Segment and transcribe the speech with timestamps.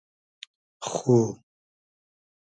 [0.89, 0.99] خو